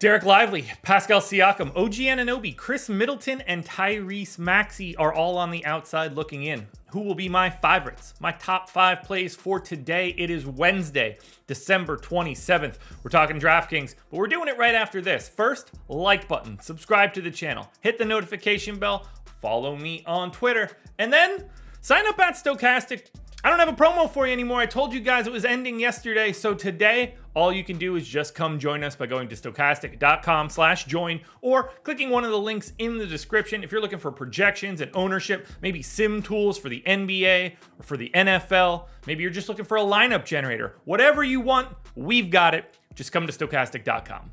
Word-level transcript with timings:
Dereck 0.00 0.22
Lively, 0.22 0.64
Pascal 0.82 1.20
Siakam, 1.20 1.76
OG 1.76 1.94
Anunoby, 1.94 2.54
Khris 2.54 2.88
Middleton, 2.88 3.40
and 3.48 3.64
Tyrese 3.64 4.38
Maxey 4.38 4.94
are 4.94 5.12
all 5.12 5.36
on 5.36 5.50
the 5.50 5.66
outside 5.66 6.14
looking 6.14 6.44
in. 6.44 6.68
Who 6.92 7.00
will 7.00 7.16
be 7.16 7.28
my 7.28 7.50
favorites? 7.50 8.14
My 8.20 8.30
top 8.30 8.70
five 8.70 9.02
plays 9.02 9.34
for 9.34 9.58
today. 9.58 10.14
It 10.16 10.30
is 10.30 10.46
Wednesday, 10.46 11.18
December 11.48 11.96
27th. 11.96 12.76
We're 13.02 13.10
talking 13.10 13.40
DraftKings, 13.40 13.96
but 14.08 14.18
we're 14.18 14.28
doing 14.28 14.46
it 14.46 14.56
right 14.56 14.76
after 14.76 15.00
this. 15.00 15.28
First, 15.28 15.72
like 15.88 16.28
button, 16.28 16.60
subscribe 16.60 17.12
to 17.14 17.20
the 17.20 17.32
channel, 17.32 17.68
hit 17.80 17.98
the 17.98 18.04
notification 18.04 18.78
bell, 18.78 19.08
follow 19.42 19.74
me 19.74 20.04
on 20.06 20.30
Twitter, 20.30 20.70
and 21.00 21.12
then 21.12 21.44
sign 21.80 22.06
up 22.06 22.20
at 22.20 22.36
Stokastic 22.36 23.06
I 23.48 23.50
don't 23.50 23.60
have 23.60 23.70
a 23.70 23.72
promo 23.72 24.12
for 24.12 24.26
you 24.26 24.34
anymore. 24.34 24.60
I 24.60 24.66
told 24.66 24.92
you 24.92 25.00
guys 25.00 25.26
it 25.26 25.32
was 25.32 25.46
ending 25.46 25.80
yesterday. 25.80 26.34
So 26.34 26.52
today, 26.52 27.14
all 27.32 27.50
you 27.50 27.64
can 27.64 27.78
do 27.78 27.96
is 27.96 28.06
just 28.06 28.34
come 28.34 28.58
join 28.58 28.84
us 28.84 28.94
by 28.94 29.06
going 29.06 29.26
to 29.28 29.36
stokastic.com 29.36 30.50
slash 30.50 30.84
join 30.84 31.22
or 31.40 31.70
clicking 31.82 32.10
one 32.10 32.24
of 32.24 32.30
the 32.30 32.38
links 32.38 32.74
in 32.76 32.98
the 32.98 33.06
description. 33.06 33.64
If 33.64 33.72
you're 33.72 33.80
looking 33.80 34.00
for 34.00 34.12
projections 34.12 34.82
and 34.82 34.90
ownership, 34.92 35.46
maybe 35.62 35.80
sim 35.80 36.20
tools 36.20 36.58
for 36.58 36.68
the 36.68 36.82
NBA 36.86 37.54
or 37.78 37.82
for 37.82 37.96
the 37.96 38.10
NFL, 38.14 38.88
maybe 39.06 39.22
you're 39.22 39.32
just 39.32 39.48
looking 39.48 39.64
for 39.64 39.78
a 39.78 39.82
lineup 39.82 40.26
generator. 40.26 40.76
Whatever 40.84 41.24
you 41.24 41.40
want, 41.40 41.74
we've 41.96 42.28
got 42.28 42.54
it. 42.54 42.76
Just 42.94 43.12
come 43.12 43.26
to 43.26 43.32
stokastic.com. 43.32 44.30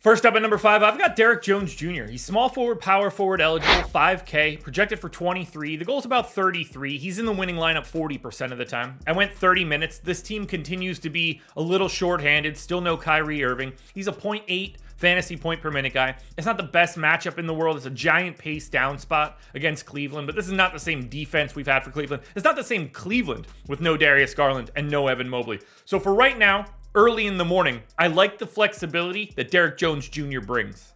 First 0.00 0.24
up 0.24 0.36
at 0.36 0.42
number 0.42 0.58
five, 0.58 0.84
I've 0.84 0.96
got 0.96 1.16
Derrick 1.16 1.42
Jones 1.42 1.74
Jr. 1.74 2.04
He's 2.04 2.24
small 2.24 2.48
forward, 2.48 2.78
power 2.78 3.10
forward 3.10 3.40
eligible, 3.40 3.82
5K, 3.88 4.62
projected 4.62 5.00
for 5.00 5.08
23. 5.08 5.74
The 5.74 5.84
goal 5.84 5.98
is 5.98 6.04
about 6.04 6.32
33. 6.32 6.98
He's 6.98 7.18
in 7.18 7.26
the 7.26 7.32
winning 7.32 7.56
lineup 7.56 7.84
40% 7.84 8.52
of 8.52 8.58
the 8.58 8.64
time. 8.64 9.00
I 9.08 9.12
went 9.12 9.32
30 9.32 9.64
minutes. 9.64 9.98
This 9.98 10.22
team 10.22 10.46
continues 10.46 11.00
to 11.00 11.10
be 11.10 11.40
a 11.56 11.60
little 11.60 11.88
shorthanded, 11.88 12.56
still 12.56 12.80
no 12.80 12.96
Kyrie 12.96 13.42
Irving. 13.42 13.72
He's 13.92 14.06
a 14.06 14.12
0.8 14.12 14.76
fantasy 14.98 15.36
point 15.36 15.60
per 15.60 15.70
minute 15.72 15.94
guy. 15.94 16.14
It's 16.36 16.46
not 16.46 16.58
the 16.58 16.62
best 16.62 16.96
matchup 16.96 17.36
in 17.36 17.48
the 17.48 17.54
world. 17.54 17.76
It's 17.76 17.86
a 17.86 17.90
giant 17.90 18.38
pace 18.38 18.68
down 18.68 18.98
spot 18.98 19.40
against 19.54 19.84
Cleveland, 19.84 20.28
but 20.28 20.36
this 20.36 20.46
is 20.46 20.52
not 20.52 20.72
the 20.72 20.78
same 20.78 21.08
defense 21.08 21.56
we've 21.56 21.66
had 21.66 21.82
for 21.82 21.90
Cleveland. 21.90 22.22
It's 22.36 22.44
not 22.44 22.54
the 22.54 22.62
same 22.62 22.88
Cleveland 22.90 23.48
with 23.66 23.80
no 23.80 23.96
Darius 23.96 24.32
Garland 24.32 24.70
and 24.76 24.88
no 24.88 25.08
Evan 25.08 25.28
Mobley. 25.28 25.58
So 25.84 25.98
for 25.98 26.14
right 26.14 26.38
now, 26.38 26.66
early 26.98 27.28
in 27.28 27.38
the 27.38 27.44
morning. 27.44 27.80
I 27.96 28.08
like 28.08 28.38
the 28.38 28.46
flexibility 28.46 29.32
that 29.36 29.52
Derrick 29.52 29.78
Jones 29.78 30.08
Jr. 30.08 30.40
brings. 30.40 30.94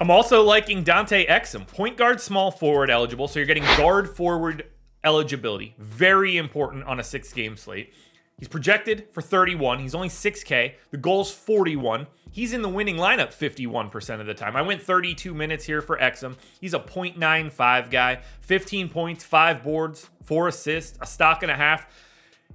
I'm 0.00 0.10
also 0.10 0.42
liking 0.42 0.82
Dante 0.82 1.24
Exum, 1.24 1.68
point 1.68 1.96
guard, 1.96 2.20
small 2.20 2.50
forward 2.50 2.90
eligible. 2.90 3.28
So 3.28 3.38
you're 3.38 3.46
getting 3.46 3.62
guard 3.76 4.10
forward 4.10 4.66
eligibility. 5.04 5.76
Very 5.78 6.36
important 6.36 6.82
on 6.84 6.98
a 6.98 7.04
six 7.04 7.32
game 7.32 7.56
slate. 7.56 7.94
He's 8.40 8.48
projected 8.48 9.06
for 9.12 9.22
31. 9.22 9.78
He's 9.78 9.94
only 9.94 10.08
6K. 10.08 10.72
The 10.90 10.96
goal's 10.96 11.30
41. 11.30 12.08
He's 12.32 12.52
in 12.52 12.62
the 12.62 12.68
winning 12.68 12.96
lineup 12.96 13.32
51% 13.32 14.20
of 14.20 14.26
the 14.26 14.34
time. 14.34 14.56
I 14.56 14.62
went 14.62 14.82
32 14.82 15.32
minutes 15.32 15.64
here 15.64 15.80
for 15.80 15.96
Exum. 15.98 16.36
He's 16.60 16.74
a 16.74 16.80
0.95 16.80 17.90
guy, 17.90 18.22
15 18.40 18.88
points, 18.88 19.22
five 19.22 19.62
boards, 19.62 20.10
four 20.24 20.48
assists, 20.48 20.98
a 21.00 21.06
stock 21.06 21.42
and 21.42 21.52
a 21.52 21.56
half. 21.56 21.86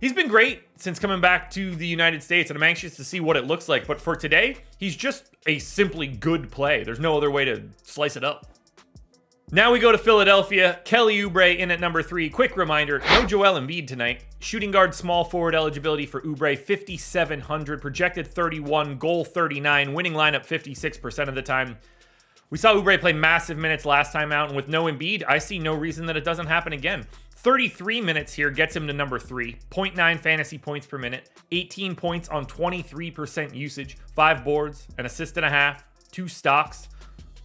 He's 0.06 0.14
been 0.14 0.28
great 0.28 0.62
since 0.78 1.00
coming 1.00 1.20
back 1.20 1.50
to 1.50 1.76
the 1.76 1.88
United 1.88 2.22
States, 2.22 2.52
and 2.52 2.58
I'm 2.58 2.62
anxious 2.62 2.96
to 2.98 3.04
see 3.04 3.20
what 3.20 3.38
it 3.38 3.48
looks 3.48 3.68
like. 3.68 3.88
But 3.88 4.00
for 4.00 4.16
today, 4.16 4.58
he's 4.78 4.96
just 4.96 5.32
a 5.48 5.58
simply 5.58 6.06
good 6.06 6.52
play. 6.52 6.84
There's 6.84 7.00
no 7.00 7.18
other 7.18 7.32
way 7.32 7.44
to 7.46 7.64
slice 7.82 8.16
it 8.16 8.24
up. 8.24 8.46
Now 9.52 9.72
we 9.72 9.80
go 9.80 9.92
to 9.92 9.98
Philadelphia. 9.98 10.80
Kelly 10.86 11.18
Oubre 11.18 11.58
in 11.58 11.72
at 11.72 11.80
number 11.80 12.04
three. 12.04 12.30
Quick 12.30 12.56
reminder 12.56 13.02
no 13.10 13.26
Joel 13.26 13.60
Embiid 13.60 13.88
tonight. 13.88 14.24
Shooting 14.38 14.70
guard, 14.70 14.94
small 14.94 15.24
forward 15.24 15.56
eligibility 15.56 16.06
for 16.06 16.22
Oubre 16.22 16.56
5,700, 16.56 17.82
projected 17.82 18.28
31, 18.28 19.00
goal 19.00 19.26
39, 19.26 19.92
winning 19.92 20.14
lineup 20.14 20.46
56% 20.46 21.28
of 21.28 21.34
the 21.34 21.42
time. 21.42 21.78
We 22.52 22.58
saw 22.58 22.74
Oubre 22.76 23.00
play 23.00 23.14
massive 23.14 23.58
minutes 23.58 23.86
last 23.86 24.14
time 24.14 24.32
out, 24.32 24.50
and 24.50 24.56
with 24.56 24.68
no 24.68 24.84
Embiid, 24.84 25.24
I 25.28 25.40
see 25.40 25.58
no 25.58 25.74
reason 25.74 26.06
that 26.06 26.16
it 26.16 26.24
doesn't 26.24 26.46
happen 26.46 26.74
again. 26.74 27.06
33 27.38 28.02
minutes 28.02 28.34
here 28.34 28.50
gets 28.50 28.76
him 28.76 28.88
to 28.88 28.94
number 28.94 29.20
three, 29.20 29.58
0.9 29.72 30.20
fantasy 30.20 30.58
points 30.58 30.88
per 30.88 30.98
minute, 30.98 31.30
18 31.52 31.96
points 31.96 32.30
on 32.30 32.46
23% 32.46 33.56
usage, 33.56 33.98
five 34.16 34.44
boards, 34.44 34.88
an 34.98 35.06
assist 35.06 35.38
and 35.38 35.46
a 35.46 35.50
half, 35.50 35.88
two 36.12 36.28
stocks. 36.28 36.88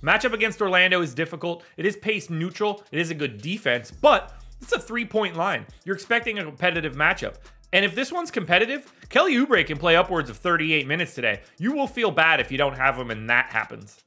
Matchup 0.02 0.32
against 0.32 0.62
Orlando 0.62 1.02
is 1.02 1.14
difficult. 1.14 1.64
It 1.76 1.84
is 1.84 1.96
pace 1.96 2.30
neutral. 2.30 2.82
It 2.92 2.98
is 2.98 3.10
a 3.10 3.14
good 3.14 3.42
defense, 3.42 3.90
but 3.90 4.32
it's 4.60 4.72
a 4.72 4.78
three 4.78 5.04
point 5.04 5.36
line. 5.36 5.66
You're 5.84 5.96
expecting 5.96 6.38
a 6.38 6.44
competitive 6.44 6.94
matchup. 6.94 7.36
And 7.72 7.84
if 7.84 7.94
this 7.94 8.10
one's 8.10 8.30
competitive, 8.30 8.92
Kelly 9.10 9.34
Oubre 9.34 9.66
can 9.66 9.76
play 9.78 9.96
upwards 9.96 10.30
of 10.30 10.38
38 10.38 10.86
minutes 10.86 11.14
today. 11.14 11.42
You 11.58 11.72
will 11.72 11.86
feel 11.86 12.10
bad 12.10 12.40
if 12.40 12.50
you 12.50 12.58
don't 12.58 12.76
have 12.76 12.96
him 12.98 13.10
and 13.10 13.28
that 13.28 13.50
happens. 13.50 13.98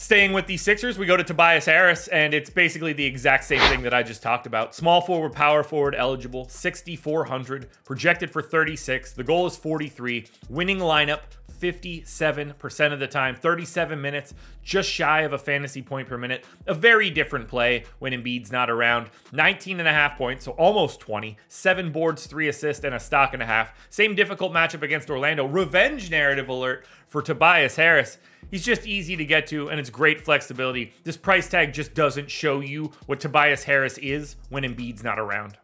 Staying 0.00 0.32
with 0.32 0.46
the 0.46 0.56
Sixers, 0.56 0.96
we 0.96 1.06
go 1.06 1.16
to 1.16 1.24
Tobias 1.24 1.64
Harris, 1.64 2.06
and 2.06 2.32
it's 2.32 2.50
basically 2.50 2.92
the 2.92 3.04
exact 3.04 3.42
same 3.42 3.58
thing 3.62 3.82
that 3.82 3.92
I 3.92 4.04
just 4.04 4.22
talked 4.22 4.46
about. 4.46 4.72
Small 4.72 5.00
forward, 5.00 5.32
power 5.32 5.64
forward 5.64 5.96
eligible, 5.96 6.48
6,400, 6.48 7.68
projected 7.84 8.30
for 8.30 8.40
36. 8.40 9.14
The 9.14 9.24
goal 9.24 9.48
is 9.48 9.56
43. 9.56 10.26
Winning 10.48 10.78
lineup, 10.78 11.22
57% 11.58 12.92
of 12.92 13.00
the 13.00 13.06
time, 13.06 13.34
37 13.34 14.00
minutes, 14.00 14.34
just 14.62 14.88
shy 14.88 15.22
of 15.22 15.32
a 15.32 15.38
fantasy 15.38 15.82
point 15.82 16.08
per 16.08 16.18
minute. 16.18 16.44
A 16.66 16.74
very 16.74 17.10
different 17.10 17.48
play 17.48 17.84
when 17.98 18.12
Embiid's 18.12 18.52
not 18.52 18.70
around. 18.70 19.10
19 19.32 19.78
and 19.78 19.88
a 19.88 19.92
half 19.92 20.16
points, 20.16 20.44
so 20.44 20.52
almost 20.52 21.00
20. 21.00 21.36
Seven 21.48 21.92
boards, 21.92 22.26
three 22.26 22.48
assists, 22.48 22.84
and 22.84 22.94
a 22.94 23.00
stock 23.00 23.34
and 23.34 23.42
a 23.42 23.46
half. 23.46 23.72
Same 23.90 24.14
difficult 24.14 24.52
matchup 24.52 24.82
against 24.82 25.10
Orlando. 25.10 25.46
Revenge 25.46 26.10
narrative 26.10 26.48
alert 26.48 26.86
for 27.06 27.22
Tobias 27.22 27.76
Harris. 27.76 28.18
He's 28.50 28.64
just 28.64 28.86
easy 28.86 29.16
to 29.16 29.24
get 29.24 29.46
to, 29.48 29.68
and 29.68 29.78
it's 29.78 29.90
great 29.90 30.20
flexibility. 30.20 30.92
This 31.04 31.16
price 31.16 31.48
tag 31.48 31.72
just 31.72 31.94
doesn't 31.94 32.30
show 32.30 32.60
you 32.60 32.92
what 33.06 33.20
Tobias 33.20 33.64
Harris 33.64 33.98
is 33.98 34.36
when 34.48 34.62
Embiid's 34.62 35.04
not 35.04 35.18
around. 35.18 35.56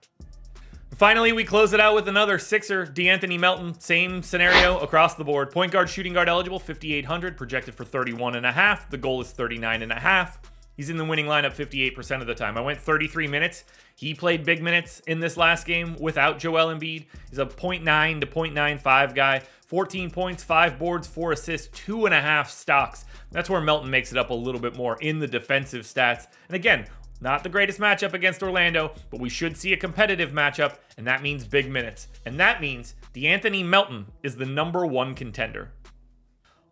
Finally, 0.97 1.33
we 1.33 1.43
close 1.43 1.73
it 1.73 1.81
out 1.81 1.93
with 1.95 2.07
another 2.07 2.39
Sixer, 2.39 2.87
De'Anthony 2.87 3.39
Melton. 3.39 3.79
Same 3.81 4.23
scenario 4.23 4.79
across 4.79 5.17
the 5.17 5.25
board. 5.25 5.51
Point 5.51 5.73
guard, 5.73 5.91
shooting 5.91 6.13
guard 6.13 6.29
eligible, 6.29 6.61
5,800, 6.61 7.37
projected 7.37 7.75
for 7.75 7.85
31 7.85 8.37
and 8.37 8.47
a 8.47 8.53
half. 8.53 8.89
The 8.91 8.97
goal 8.97 9.21
is 9.21 9.33
39 9.33 9.83
and 9.83 9.91
a 9.91 9.99
half. 9.99 10.39
He's 10.77 10.91
in 10.91 10.97
the 10.97 11.05
winning 11.05 11.27
lineup 11.27 11.55
58% 11.55 12.21
of 12.21 12.29
the 12.29 12.35
time. 12.35 12.57
I 12.57 12.61
went 12.61 12.79
33 12.79 13.27
minutes. 13.27 13.65
He 13.97 14.15
played 14.15 14.45
big 14.45 14.63
minutes 14.63 15.01
in 15.09 15.19
this 15.19 15.37
last 15.37 15.67
game 15.67 15.97
without 15.99 16.39
Joel 16.39 16.73
Embiid. 16.73 17.07
He's 17.29 17.39
a 17.39 17.47
0.9 17.47 18.21
to 18.21 18.27
0.95 18.27 19.15
guy. 19.17 19.43
14 19.67 20.11
points, 20.11 20.45
five 20.45 20.79
boards, 20.79 21.09
four 21.09 21.33
assists, 21.33 21.69
two 21.77 22.07
and 22.07 22.15
a 22.15 22.21
half 22.21 22.51
stocks. 22.51 23.05
That's 23.33 23.51
where 23.51 23.61
Melton 23.61 23.91
makes 23.91 24.13
it 24.13 24.19
up 24.19 24.31
a 24.31 24.35
little 24.35 24.61
bit 24.61 24.77
more 24.77 24.97
in 25.01 25.19
the 25.19 25.27
defensive 25.27 25.83
stats. 25.83 26.29
And 26.49 26.55
again, 26.55 26.87
not 27.21 27.43
the 27.43 27.49
greatest 27.49 27.81
matchup 27.81 28.13
against 28.13 28.43
Orlando, 28.43 28.93
but 29.11 29.21
we 29.21 29.29
should 29.29 29.57
see 29.57 29.73
a 29.73 29.77
competitive 29.77 30.33
matchup, 30.33 30.77
and 30.97 31.07
that 31.07 31.23
means 31.23 31.45
big 31.47 31.71
minutes. 31.71 32.09
And 32.27 32.39
that 32.41 32.61
means 32.61 32.95
De'Anthony 33.15 33.65
Melton 33.65 34.07
is 34.23 34.37
the 34.37 34.47
number 34.47 34.85
one 34.85 35.15
contender. 35.15 35.73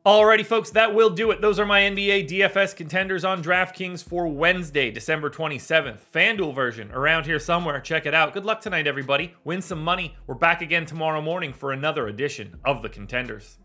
Alrighty, 0.05 0.45
folks, 0.45 0.71
that 0.71 0.97
will 0.97 1.11
do 1.11 1.31
it. 1.31 1.41
Those 1.41 1.61
are 1.61 1.65
my 1.65 1.83
NBA 1.83 2.29
DFS 2.29 2.75
contenders 2.75 3.25
on 3.25 3.41
DraftKings 3.41 4.03
for 4.03 4.27
Wednesday, 4.27 4.91
December 4.91 5.31
27th. 5.31 6.01
FanDuel 6.13 6.53
version 6.53 6.91
around 6.91 7.25
here 7.25 7.39
somewhere. 7.39 7.79
Check 7.79 8.05
it 8.05 8.13
out. 8.13 8.35
Good 8.35 8.45
luck 8.45 8.61
tonight, 8.61 8.89
everybody. 8.89 9.35
Win 9.45 9.63
some 9.63 9.81
money. 9.81 10.17
We're 10.27 10.35
back 10.35 10.61
again 10.61 10.87
tomorrow 10.87 11.23
morning 11.23 11.53
for 11.53 11.71
another 11.71 12.09
edition 12.09 12.59
of 12.65 12.83
the 12.83 12.89
Contenders. 12.89 13.59